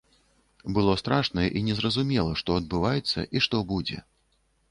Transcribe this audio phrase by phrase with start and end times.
[0.75, 3.97] Было страшна і незразумела, што адбываецца і што будзе.